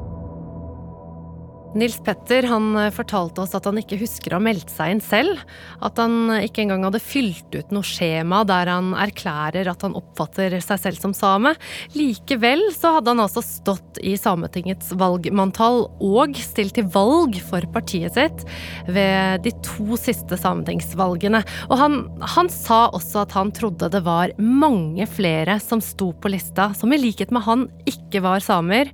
Nils 1.76 1.98
Petter 2.04 2.48
han 2.48 2.76
eh, 2.80 2.92
fortalte 2.94 3.44
oss 3.44 3.56
at 3.58 3.66
han 3.68 3.80
ikke 3.82 4.00
husker 4.00 4.34
å 4.34 4.40
ha 4.40 4.44
meldt 4.44 4.72
seg 4.72 4.94
inn 4.94 5.02
selv. 5.04 5.42
At 5.84 6.00
han 6.00 6.32
eh, 6.32 6.46
ikke 6.48 6.64
engang 6.64 6.86
hadde 6.88 7.02
fylt 7.04 7.54
ut 7.56 7.74
noe 7.76 7.86
skjema 7.86 8.44
der 8.48 8.72
han 8.72 8.94
erklærer 8.98 9.68
at 9.72 9.84
han 9.86 9.98
oppfatter 9.98 10.56
seg 10.64 10.82
selv 10.82 11.02
som 11.02 11.16
same. 11.18 11.54
Likevel 11.98 12.70
så 12.76 12.96
hadde 12.98 13.14
han 13.14 13.24
altså 13.24 13.44
stått 13.46 14.00
i 14.00 14.16
Sametingets 14.20 14.94
valgmanntall 14.98 15.86
og 16.04 16.38
stilt 16.40 16.78
til 16.78 16.88
valg 16.94 17.38
for 17.50 17.66
partiet 17.74 18.18
sitt 18.18 18.46
ved 18.88 19.44
de 19.46 19.54
to 19.66 19.98
siste 20.00 20.40
sametingsvalgene. 20.40 21.44
Og 21.68 21.78
han, 21.82 22.00
han 22.36 22.52
sa 22.54 22.86
også 22.96 23.24
at 23.26 23.36
han 23.38 23.52
trodde 23.56 23.92
det 23.92 24.04
var 24.06 24.34
mange 24.38 25.08
flere 25.10 25.60
som 25.64 25.82
sto 25.84 26.12
på 26.14 26.32
lista, 26.32 26.72
som 26.78 26.94
i 26.94 27.02
likhet 27.02 27.34
med 27.34 27.46
han 27.48 27.68
ikke 27.90 28.22
var 28.26 28.44
samer. 28.44 28.92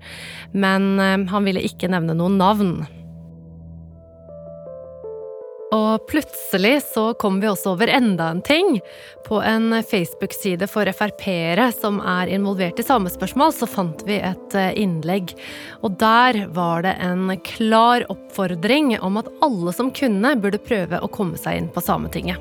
Men 0.54 0.96
eh, 0.98 1.18
han 1.30 1.48
ville 1.48 1.64
ikke 1.64 1.92
nevne 1.92 2.18
noen 2.18 2.40
navn. 2.42 2.63
Og 5.74 6.06
plutselig 6.10 6.84
så 6.92 7.14
kom 7.18 7.40
vi 7.42 7.50
også 7.50 7.74
over 7.74 7.90
enda 7.90 8.30
en 8.30 8.42
ting. 8.46 8.78
På 9.26 9.42
en 9.42 9.74
Facebook-side 9.82 10.68
for 10.70 10.90
Frp-ere 10.94 11.72
som 11.74 11.98
er 12.00 12.30
involvert 12.36 12.82
i 12.82 12.86
samespørsmål, 12.86 13.54
så 13.58 13.70
fant 13.70 14.04
vi 14.06 14.20
et 14.22 14.58
eh, 14.58 14.74
innlegg. 14.84 15.34
Og 15.82 15.98
der 16.02 16.44
var 16.54 16.86
det 16.86 16.94
en 17.02 17.32
klar 17.46 18.06
oppfordring 18.14 18.94
om 19.02 19.18
at 19.22 19.32
alle 19.46 19.74
som 19.74 19.90
kunne, 19.96 20.36
burde 20.42 20.62
prøve 20.62 21.02
å 21.02 21.10
komme 21.14 21.42
seg 21.42 21.62
inn 21.62 21.72
på 21.74 21.82
Sametinget. 21.82 22.38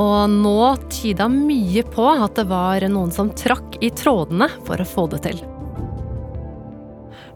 Og 0.00 0.32
nå 0.32 0.58
tyda 0.92 1.28
mye 1.32 1.84
på 1.92 2.06
at 2.12 2.36
det 2.36 2.46
var 2.48 2.84
noen 2.92 3.12
som 3.12 3.32
trakk 3.36 3.80
i 3.84 3.92
trådene 3.92 4.48
for 4.68 4.80
å 4.80 4.88
få 4.88 5.08
det 5.12 5.24
til. 5.28 5.42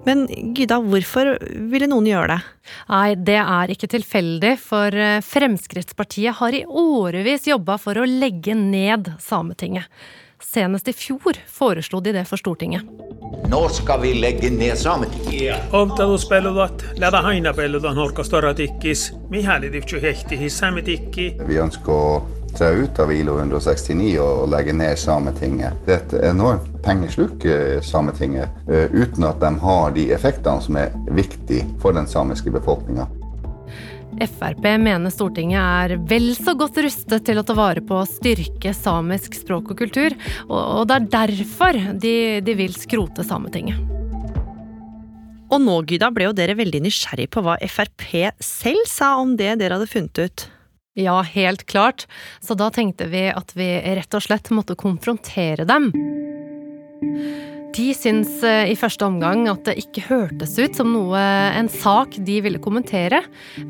Men 0.04 0.26
Gyda, 0.56 0.80
hvorfor 0.84 1.34
ville 1.70 1.88
noen 1.88 2.08
gjøre 2.08 2.34
det? 2.34 2.40
Nei, 2.90 3.14
det 3.16 3.38
er 3.40 3.73
ikke 3.73 3.88
tilfeldig, 3.94 4.52
for 4.61 4.92
eh, 4.92 5.23
Fremskrittspartiet 5.25 6.37
har 6.40 6.56
i 6.56 6.64
årevis 6.68 7.49
jobba 7.49 7.78
for 7.80 8.00
å 8.00 8.06
legge 8.08 8.56
ned 8.58 9.14
Sametinget. 9.23 9.88
Senest 10.44 10.88
i 10.88 10.92
fjor 10.92 11.38
foreslo 11.49 12.02
de 12.04 12.12
det 12.12 12.26
for 12.28 12.37
Stortinget. 12.37 12.84
Nå 13.49 13.61
skal 13.73 14.02
vi 14.02 14.12
legge 14.18 14.50
ned 14.52 14.76
Sametinget. 14.78 15.73
Läda 17.00 17.23
sametikki. 20.52 21.28
Vi 21.49 21.61
ønsker 21.64 21.92
å 21.92 22.43
tre 22.58 22.70
ut 22.70 22.99
av 23.02 23.12
ILO 23.12 23.38
169 23.38 24.14
og 24.23 24.46
legge 24.52 24.75
ned 24.76 24.99
Sametinget. 24.99 25.80
Det 25.87 25.94
er 25.94 26.02
et 26.02 26.14
enormt 26.30 26.70
pengesluk, 26.84 27.44
eh, 27.44 27.80
Sametinget, 27.82 28.49
eh, 28.68 28.87
uten 28.92 29.25
at 29.25 29.40
de 29.40 29.52
har 29.58 29.90
de 29.90 30.08
effektene 30.14 30.62
som 30.62 30.76
er 30.76 30.94
viktige 31.11 31.66
for 31.80 31.92
den 31.92 32.06
samiske 32.06 32.50
befolkninga. 32.54 33.08
Frp 34.14 34.62
mener 34.78 35.11
Stortinget 35.11 35.58
er 35.58 35.96
vel 36.06 36.30
så 36.38 36.54
godt 36.54 36.78
rustet 36.84 37.25
til 37.26 37.40
å 37.40 37.44
ta 37.46 37.56
vare 37.58 37.82
på 37.82 37.99
å 37.99 38.06
styrke 38.06 38.70
samisk 38.70 39.34
språk 39.34 39.73
og 39.75 39.78
kultur, 39.78 40.14
og 40.49 40.87
det 40.87 41.00
er 41.00 41.11
derfor 41.16 41.80
de, 41.99 42.40
de 42.40 42.54
vil 42.54 42.73
skrote 42.78 43.26
Sametinget. 43.26 43.82
Og 45.54 45.61
nå, 45.62 45.76
Gyda, 45.87 46.11
ble 46.14 46.28
jo 46.28 46.34
dere 46.34 46.56
veldig 46.58 46.80
nysgjerrig 46.87 47.28
på 47.30 47.42
hva 47.44 47.58
Frp 47.70 48.06
selv 48.42 48.88
sa 48.90 49.14
om 49.20 49.37
det 49.38 49.52
dere 49.61 49.78
hadde 49.78 49.90
funnet 49.90 50.23
ut. 50.25 50.46
Ja, 50.94 51.22
helt 51.22 51.66
klart. 51.66 52.06
Så 52.40 52.54
da 52.54 52.70
tenkte 52.70 53.08
vi 53.10 53.26
at 53.34 53.56
vi 53.58 53.66
rett 53.98 54.14
og 54.14 54.22
slett 54.22 54.50
måtte 54.54 54.76
konfrontere 54.78 55.66
dem. 55.66 55.90
De 57.74 57.88
syns 57.96 58.42
eh, 58.46 58.70
i 58.70 58.76
første 58.78 59.02
omgang 59.06 59.48
at 59.50 59.64
det 59.66 59.74
ikke 59.80 60.04
hørtes 60.06 60.52
ut 60.60 60.76
som 60.78 60.92
noe 60.94 61.18
en 61.58 61.66
sak 61.70 62.14
de 62.22 62.36
ville 62.44 62.60
kommentere, 62.62 63.24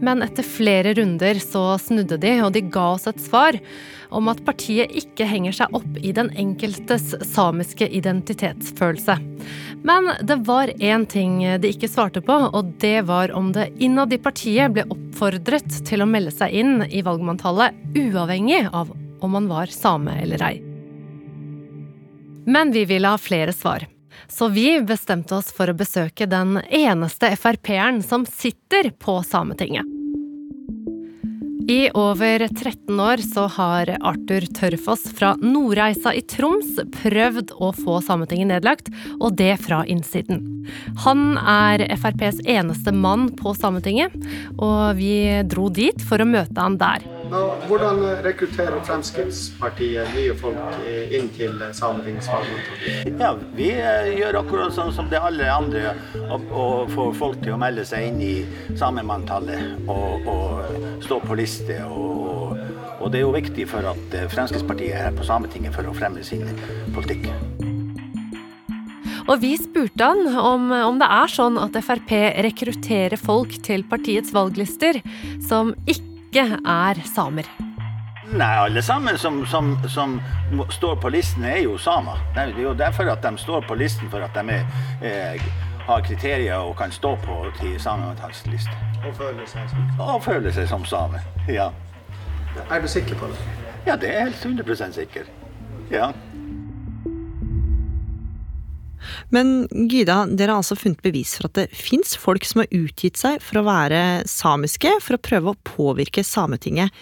men 0.05 0.21
etter 0.25 0.45
flere 0.45 0.93
runder 0.99 1.41
så 1.41 1.79
snudde 1.81 2.19
de, 2.21 2.35
og 2.45 2.53
de 2.53 2.61
ga 2.69 2.91
oss 2.99 3.09
et 3.09 3.23
svar 3.25 3.57
om 4.15 4.29
at 4.29 4.43
partiet 4.45 4.93
ikke 4.93 5.25
henger 5.29 5.57
seg 5.57 5.79
opp 5.79 5.97
i 6.05 6.13
den 6.17 6.29
enkeltes 6.37 7.15
samiske 7.31 7.89
identitetsfølelse. 7.89 9.17
Men 9.89 10.13
det 10.21 10.37
var 10.45 10.75
én 10.77 11.09
ting 11.09 11.41
de 11.61 11.73
ikke 11.73 11.89
svarte 11.89 12.21
på, 12.25 12.37
og 12.53 12.77
det 12.85 13.07
var 13.09 13.33
om 13.33 13.55
det 13.57 13.71
innad 13.81 14.13
i 14.13 14.21
partiet 14.21 14.77
ble 14.77 14.85
oppfordret 14.85 15.81
til 15.89 16.05
å 16.05 16.11
melde 16.11 16.35
seg 16.35 16.53
inn 16.53 16.85
i 16.91 17.01
valgmanntallet, 17.05 17.73
uavhengig 17.97 18.67
av 18.69 18.93
om 19.25 19.37
man 19.39 19.49
var 19.49 19.73
same 19.73 20.21
eller 20.21 20.45
ei. 20.45 20.55
Men 22.45 22.77
vi 22.77 22.85
ville 22.85 23.09
ha 23.09 23.17
flere 23.19 23.57
svar. 23.57 23.89
Så 24.29 24.49
vi 24.55 24.69
bestemte 24.87 25.39
oss 25.39 25.51
for 25.55 25.71
å 25.71 25.77
besøke 25.77 26.29
den 26.31 26.59
eneste 26.69 27.35
Frp-eren 27.37 28.03
som 28.05 28.27
sitter 28.29 28.93
på 28.99 29.21
Sametinget. 29.27 29.95
I 31.69 31.89
over 31.97 32.43
13 32.49 33.01
år 33.01 33.23
så 33.25 33.47
har 33.49 33.89
Arthur 34.05 34.45
Tørfoss 34.53 35.07
fra 35.17 35.31
Nordreisa 35.41 36.13
i 36.13 36.21
Troms 36.29 36.77
prøvd 36.99 37.55
å 37.57 37.71
få 37.79 38.03
Sametinget 38.05 38.51
nedlagt, 38.51 38.91
og 39.17 39.39
det 39.41 39.55
fra 39.65 39.81
innsiden. 39.89 40.45
Han 41.07 41.39
er 41.41 41.87
FrPs 41.97 42.43
eneste 42.45 42.93
mann 42.93 43.31
på 43.41 43.57
Sametinget, 43.57 44.13
og 44.59 45.01
vi 45.01 45.17
dro 45.49 45.71
dit 45.73 46.05
for 46.05 46.21
å 46.21 46.29
møte 46.29 46.61
han 46.61 46.77
der. 46.81 47.14
Hvordan 47.31 48.03
rekrutterer 48.25 48.81
Fremskrittspartiet 48.85 50.11
nye 50.15 50.35
folk 50.39 50.77
inn 50.85 51.31
til 51.35 51.63
Sametingsvalget? 51.75 53.09
Ja, 53.21 53.33
vi 53.57 53.71
eh, 53.75 54.11
gjør 54.19 54.41
akkurat 54.43 54.75
sånn 54.77 54.93
som 54.95 55.09
det 55.13 55.23
alle 55.23 55.49
andre, 55.51 55.95
og 56.29 56.93
får 56.93 57.13
folk 57.19 57.41
til 57.43 57.57
å 57.57 57.61
melde 57.61 57.87
seg 57.89 58.11
inn 58.11 58.21
i 58.25 58.35
samemanntallet 58.79 59.89
og, 59.89 60.29
og 60.31 61.03
stå 61.05 61.21
på 61.25 61.39
liste. 61.41 61.81
Og, 61.89 62.55
og, 63.01 63.07
det 63.11 63.23
er 63.23 63.27
jo 63.27 63.35
viktig 63.35 63.69
for 63.73 63.93
at 63.95 64.17
eh, 64.17 64.29
Fremskrittspartiet 64.33 64.95
er 64.95 65.09
her 65.09 65.17
på 65.17 65.27
Sametinget 65.27 65.75
for 65.77 65.89
å 65.89 65.97
fremme 65.97 66.25
sin 66.27 66.47
politikk. 66.95 67.31
Og 69.25 69.39
vi 69.41 69.55
spurte 69.57 70.05
han 70.05 70.27
om, 70.37 70.69
om 70.85 70.99
det 71.01 71.07
er 71.09 71.31
sånn 71.33 71.57
at 71.57 71.77
Frp 71.81 72.11
rekrutterer 72.45 73.17
folk 73.17 73.57
til 73.65 73.87
partiets 73.89 74.35
valglister 74.37 75.01
som 75.49 75.73
ikke 75.89 76.14
ikke 76.35 76.59
er 76.67 76.99
samer? 77.15 77.47
Nei, 78.35 78.55
alle 78.59 78.83
sammen 78.83 79.19
som, 79.19 79.47
som, 79.47 79.79
som, 79.89 80.21
står 80.71 80.97
på 80.97 81.09
listen, 81.09 81.45
er 81.45 81.61
jo 81.63 81.79
samer. 81.79 82.19
Det 82.35 82.43
er 82.43 82.63
jo 82.63 82.73
derfor 82.75 83.11
at 83.13 83.23
de 83.23 83.39
står 83.39 83.63
på 83.69 83.75
listen, 83.75 84.11
for 84.11 84.25
at 84.25 84.35
de 84.35 84.51
er, 84.51 84.65
er, 85.03 85.45
har 85.87 86.03
kriterier 86.03 86.57
og 86.57 86.77
kan 86.77 86.91
stå 86.93 87.15
på 87.23 87.39
til 87.61 87.81
samemanntalsliste. 87.81 88.75
Og 89.07 89.15
føler 89.15 89.47
seg 89.47 89.71
som. 89.71 89.87
Og 90.01 90.23
føler 90.25 90.51
seg 90.51 90.69
som 90.69 90.85
same, 90.85 91.23
ja. 91.49 91.71
Er 92.71 92.83
du 92.83 92.89
sikker 92.89 93.15
på 93.19 93.31
det? 93.31 93.39
Ja, 93.87 93.97
det 93.97 94.11
er 94.11 94.27
helt 94.27 94.45
100 94.45 94.93
sikker. 94.93 95.31
Ja. 95.91 96.11
Men 99.35 99.67
Gyda, 99.71 100.25
dere 100.31 100.55
har 100.55 100.63
altså 100.63 100.79
funnet 100.79 101.03
bevis 101.05 101.37
for 101.39 101.49
at 101.49 101.59
det 101.59 101.69
fins 101.77 102.17
folk 102.21 102.47
som 102.49 102.63
har 102.63 102.73
utgitt 102.75 103.21
seg 103.21 103.43
for 103.45 103.61
å 103.61 103.67
være 103.67 104.01
samiske, 104.31 104.97
for 105.05 105.17
å 105.17 105.23
prøve 105.23 105.53
å 105.53 105.61
påvirke 105.67 106.25
Sametinget. 106.27 106.95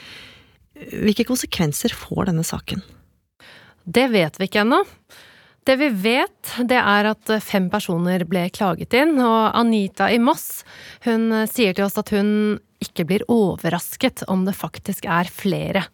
Hvilke 0.92 1.26
konsekvenser 1.28 1.94
får 1.94 2.30
denne 2.30 2.46
saken? 2.46 2.82
Det 3.84 4.08
vet 4.12 4.38
vi 4.38 4.48
ikke 4.48 4.62
ennå. 4.64 4.82
Det 5.62 5.76
vi 5.78 5.88
vet, 5.94 6.56
det 6.66 6.78
er 6.78 7.06
at 7.12 7.30
fem 7.44 7.68
personer 7.70 8.24
ble 8.26 8.48
klaget 8.54 8.96
inn, 8.98 9.14
og 9.22 9.54
Anita 9.54 10.08
i 10.10 10.18
Moss 10.18 10.64
hun 11.04 11.30
sier 11.50 11.76
til 11.76 11.86
oss 11.86 12.00
at 12.00 12.10
hun 12.14 12.58
ikke 12.82 13.06
blir 13.08 13.24
overrasket 13.30 14.24
om 14.30 14.44
det 14.46 14.54
faktisk 14.58 15.06
er 15.06 15.30
flere. 15.30 15.84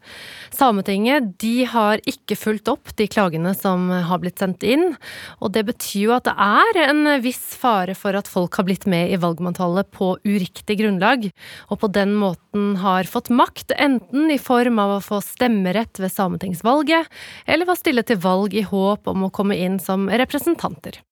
Sametinget 0.54 1.35
de 1.42 1.66
har 1.68 2.02
ikke 2.09 2.37
fulgt 2.38 2.71
opp 2.73 2.92
de 2.99 3.09
klagene 3.11 3.54
som 3.57 3.88
har 3.90 4.23
blitt 4.23 4.40
sendt 4.40 4.64
inn, 4.66 4.95
og 5.38 5.52
det 5.54 5.66
betyr 5.68 6.09
jo 6.09 6.14
at 6.16 6.28
det 6.28 6.35
er 6.35 6.80
en 6.88 7.04
viss 7.25 7.42
fare 7.59 7.97
for 7.99 8.16
at 8.18 8.30
folk 8.30 8.59
har 8.59 8.68
blitt 8.68 8.87
med 8.90 9.12
i 9.12 9.21
valgmanntallet 9.21 9.90
på 9.95 10.14
uriktig 10.26 10.78
grunnlag, 10.80 11.28
og 11.68 11.83
på 11.83 11.92
den 11.95 12.14
måten 12.18 12.76
har 12.83 13.09
fått 13.09 13.33
makt, 13.33 13.75
enten 13.78 14.30
i 14.33 14.40
form 14.42 14.80
av 14.83 14.97
å 14.97 15.02
få 15.04 15.21
stemmerett 15.25 16.00
ved 16.02 16.14
sametingsvalget, 16.14 17.09
eller 17.47 17.68
ved 17.68 17.76
å 17.76 17.83
stille 17.83 18.07
til 18.07 18.23
valg 18.23 18.57
i 18.57 18.66
håp 18.66 19.11
om 19.11 19.26
å 19.26 19.35
komme 19.35 19.59
inn 19.59 19.78
som 19.83 20.09
representanter. 20.11 21.02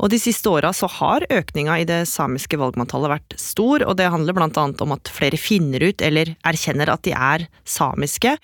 Og 0.00 0.10
de 0.12 0.18
siste 0.20 0.48
åra 0.50 0.72
så 0.76 0.88
har 0.98 1.26
økninga 1.30 1.78
i 1.80 1.86
det 1.88 2.02
samiske 2.10 2.58
valgmanntallet 2.60 3.12
vært 3.12 3.36
stor, 3.40 3.84
og 3.86 3.96
det 4.00 4.10
handler 4.12 4.36
blant 4.36 4.58
annet 4.60 4.80
om 4.84 4.94
at 4.96 5.10
flere 5.12 5.40
finner 5.40 5.84
ut 5.84 6.02
eller 6.04 6.34
erkjenner 6.48 6.90
at 6.92 7.04
de 7.06 7.14
er 7.14 7.46
samiske. 7.68 8.36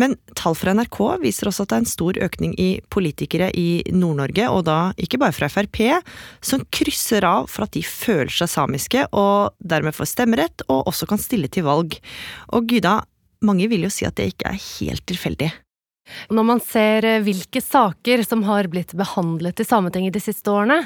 Men 0.00 0.16
tall 0.34 0.56
fra 0.58 0.74
NRK 0.74 0.98
viser 1.22 1.50
også 1.50 1.64
at 1.64 1.72
det 1.72 1.76
er 1.76 1.84
en 1.84 1.92
stor 1.92 2.20
økning 2.26 2.54
i 2.60 2.68
politikere 2.90 3.50
i 3.54 3.84
Nord-Norge, 3.94 4.48
og 4.50 4.64
da 4.66 4.78
ikke 5.00 5.20
bare 5.22 5.36
fra 5.36 5.50
Frp, 5.52 5.82
som 6.42 6.64
krysser 6.74 7.26
av 7.28 7.50
for 7.52 7.68
at 7.68 7.74
de 7.76 7.84
føler 7.86 8.32
seg 8.34 8.50
samiske, 8.50 9.06
og 9.14 9.54
dermed 9.62 9.94
får 9.96 10.10
stemmerett, 10.16 10.66
og 10.68 10.88
også 10.90 11.08
kan 11.10 11.22
stille 11.22 11.50
til 11.52 11.68
valg. 11.68 12.00
Og 12.56 12.66
Gyda, 12.70 13.02
mange 13.44 13.68
vil 13.70 13.86
jo 13.86 13.92
si 13.92 14.08
at 14.08 14.16
det 14.18 14.32
ikke 14.32 14.50
er 14.50 14.64
helt 14.64 15.06
tilfeldig. 15.10 15.52
Når 16.28 16.44
man 16.46 16.60
ser 16.60 17.04
eh, 17.08 17.22
hvilke 17.24 17.60
saker 17.64 18.22
som 18.26 18.42
har 18.44 18.68
blitt 18.72 18.92
behandlet 18.96 19.60
i 19.60 19.66
Sametinget 19.66 20.14
de 20.16 20.20
siste 20.22 20.52
årene, 20.52 20.82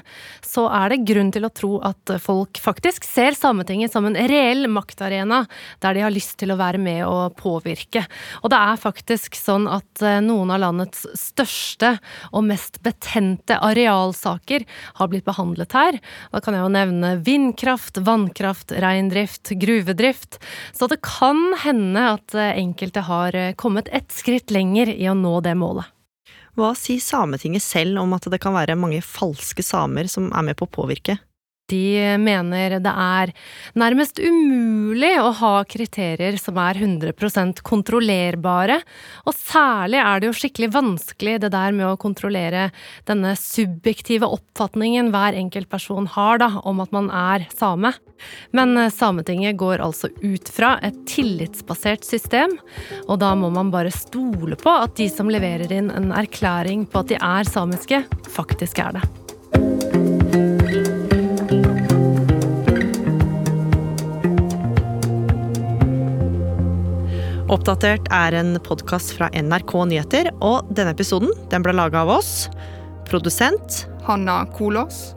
så 0.46 0.68
er 0.70 0.92
det 0.92 1.04
grunn 1.08 1.32
til 1.34 1.46
å 1.46 1.50
tro 1.50 1.70
at 1.86 2.14
folk 2.22 2.60
faktisk 2.62 3.06
ser 3.06 3.34
Sametinget 3.38 3.94
som 3.94 4.06
en 4.06 4.18
reell 4.30 4.68
maktarena, 4.70 5.44
der 5.82 5.96
de 5.96 6.04
har 6.06 6.14
lyst 6.14 6.36
til 6.38 6.54
å 6.54 6.58
være 6.60 6.78
med 6.82 7.02
og 7.06 7.34
påvirke. 7.38 8.04
Og 8.42 8.52
det 8.52 8.60
er 8.70 8.82
faktisk 8.82 9.38
sånn 9.38 9.66
at 9.70 10.04
eh, 10.04 10.20
noen 10.24 10.54
av 10.54 10.62
landets 10.62 11.04
største 11.18 11.96
og 12.30 12.46
mest 12.46 12.78
betente 12.86 13.58
arealsaker 13.58 14.66
har 15.00 15.10
blitt 15.10 15.26
behandlet 15.26 15.74
her. 15.74 16.00
Da 16.30 16.42
kan 16.44 16.54
jeg 16.54 16.62
jo 16.62 16.72
nevne 16.78 17.12
vindkraft, 17.26 17.98
vannkraft, 18.06 18.76
reindrift, 18.78 19.50
gruvedrift. 19.58 20.38
Så 20.76 20.86
det 20.90 21.02
kan 21.02 21.42
hende 21.64 22.06
at 22.14 22.38
eh, 22.38 22.54
enkelte 22.62 23.02
har 23.08 23.34
kommet 23.58 23.90
et 23.94 24.14
skritt 24.14 24.54
lenger 24.54 24.94
i 24.94 25.07
å 25.12 25.18
nå 25.18 25.38
det 25.44 25.54
målet. 25.58 25.86
Hva 26.58 26.72
sier 26.74 26.98
Sametinget 27.02 27.62
selv 27.62 28.00
om 28.02 28.16
at 28.16 28.26
det 28.32 28.40
kan 28.42 28.56
være 28.56 28.78
mange 28.78 28.98
falske 29.04 29.62
samer 29.62 30.08
som 30.10 30.32
er 30.34 30.48
med 30.48 30.58
på 30.58 30.66
å 30.66 30.74
påvirke? 30.80 31.18
De 31.68 32.16
mener 32.16 32.78
det 32.80 32.92
er 32.92 33.32
nærmest 33.76 34.16
umulig 34.22 35.10
å 35.20 35.34
ha 35.36 35.52
kriterier 35.68 36.38
som 36.40 36.56
er 36.62 36.80
100% 36.80 37.60
kontrollerbare, 37.66 38.78
og 39.28 39.36
særlig 39.36 40.00
er 40.00 40.22
det 40.22 40.30
jo 40.30 40.38
skikkelig 40.38 40.70
vanskelig 40.72 41.36
det 41.44 41.52
der 41.52 41.76
med 41.76 41.90
å 41.90 41.98
kontrollere 42.00 42.70
denne 43.08 43.34
subjektive 43.36 44.30
oppfatningen 44.38 45.12
hver 45.12 45.36
enkelt 45.36 45.68
person 45.68 46.08
har 46.16 46.40
da, 46.40 46.54
om 46.64 46.80
at 46.80 46.94
man 46.96 47.12
er 47.12 47.44
same. 47.52 47.92
Men 48.56 48.88
Sametinget 48.90 49.60
går 49.60 49.84
altså 49.84 50.08
ut 50.24 50.48
fra 50.48 50.78
et 50.82 50.96
tillitsbasert 51.10 52.08
system, 52.08 52.56
og 53.04 53.20
da 53.20 53.34
må 53.36 53.52
man 53.52 53.72
bare 53.74 53.92
stole 53.92 54.56
på 54.56 54.72
at 54.72 54.96
de 54.96 55.12
som 55.12 55.28
leverer 55.28 55.76
inn 55.82 55.92
en 55.92 56.14
erklæring 56.16 56.88
på 56.88 57.04
at 57.04 57.12
de 57.12 57.20
er 57.20 57.52
samiske, 57.52 58.06
faktisk 58.32 58.80
er 58.88 58.98
det. 58.98 59.27
Oppdatert 67.48 68.10
er 68.12 68.34
en 68.36 68.58
podkast 68.60 69.14
fra 69.16 69.30
NRK 69.32 69.72
Nyheter, 69.88 70.26
og 70.44 70.68
denne 70.76 70.92
episoden 70.92 71.30
den 71.48 71.62
ble 71.64 71.72
laga 71.72 72.02
av 72.02 72.10
oss. 72.18 72.32
Produsent 73.08 73.86
Hanna 74.04 74.42
Kolås. 74.52 75.14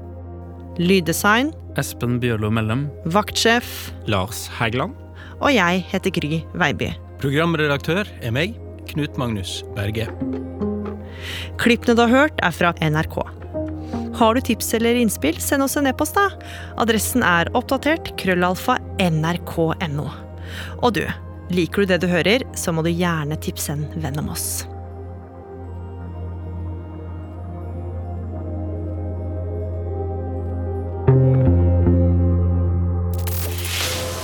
Lyddesign 0.79 1.49
Espen 1.75 2.21
Bjørlo 2.23 2.47
Mellem. 2.55 2.85
Vaktsjef 3.11 3.91
Lars 4.07 4.45
Hægeland. 4.55 4.95
Og 5.43 5.51
jeg 5.51 5.81
heter 5.91 6.13
Gry 6.15 6.39
Veiby. 6.55 6.93
Programredaktør 7.19 8.07
er 8.23 8.31
meg, 8.31 8.55
Knut 8.93 9.19
Magnus 9.19 9.57
Berge. 9.75 10.05
Klippene 11.59 11.97
du 11.97 12.03
har 12.05 12.13
hørt, 12.13 12.39
er 12.39 12.55
fra 12.55 12.71
NRK. 12.79 13.17
Har 14.21 14.37
du 14.37 14.39
tips 14.47 14.71
eller 14.79 15.01
innspill, 15.01 15.35
send 15.43 15.67
oss 15.67 15.75
en 15.75 15.91
e-post, 15.91 16.15
da. 16.15 16.29
Adressen 16.79 17.27
er 17.27 17.51
oppdatert 17.59 18.13
krøllalfa 18.21 18.77
nrk.no. 19.03 20.07
Og 20.79 20.95
du, 20.95 21.03
Liker 21.51 21.83
du 21.83 21.89
det 21.89 21.97
du 21.99 22.07
hører, 22.07 22.43
så 22.55 22.71
må 22.71 22.83
du 22.85 22.91
gjerne 22.93 23.35
tipse 23.43 23.73
en 23.73 23.83
venn 23.99 24.19
om 24.21 24.29
oss. 24.31 24.63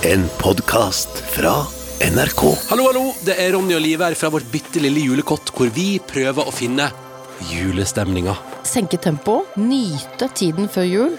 En 0.08 0.24
podkast 0.40 1.20
fra 1.34 1.52
NRK. 2.00 2.42
Hallo, 2.70 2.86
hallo! 2.88 3.04
Det 3.26 3.36
er 3.36 3.52
Ronny 3.52 3.76
og 3.76 3.84
Liv 3.84 4.00
her 4.00 4.16
fra 4.16 4.32
vårt 4.32 4.48
bitte 4.48 4.80
lille 4.80 5.02
julekott, 5.04 5.52
hvor 5.52 5.68
vi 5.74 5.98
prøver 6.00 6.48
å 6.48 6.54
finne 6.54 6.88
julestemninga. 7.50 8.38
Senke 8.64 8.96
tempoet, 8.96 9.52
nyte 9.60 10.30
tiden 10.38 10.70
før 10.72 10.88
jul. 10.88 11.18